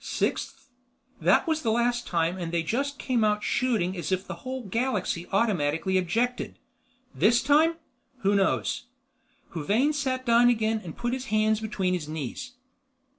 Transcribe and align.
Sixth? 0.03 0.67
that 1.21 1.45
was 1.45 1.61
the 1.61 1.69
last 1.71 2.07
time 2.07 2.39
and 2.39 2.51
they 2.51 2.63
just 2.63 2.97
came 2.97 3.23
out 3.23 3.43
shooting 3.43 3.95
as 3.95 4.11
if 4.11 4.25
the 4.25 4.33
whole 4.41 4.63
galaxy 4.63 5.27
automatically 5.31 5.95
objected. 5.95 6.57
This 7.13 7.43
time? 7.43 7.75
Who 8.21 8.33
knows?" 8.33 8.85
Huvane 9.53 9.93
sat 9.93 10.25
down 10.25 10.49
again 10.49 10.81
and 10.83 10.97
put 10.97 11.13
his 11.13 11.25
hands 11.25 11.59
between 11.59 11.93
his 11.93 12.09
knees. 12.09 12.53